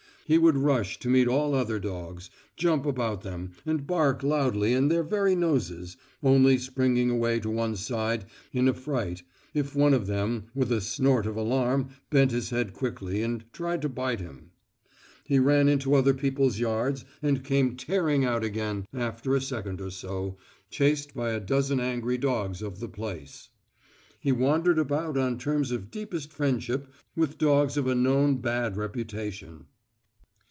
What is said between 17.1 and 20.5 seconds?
and came tearing out again after a second or so,